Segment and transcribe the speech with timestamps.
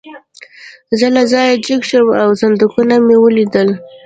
[0.99, 3.69] زه له ځایه جګ شوم او صندوقونه مې ولیدل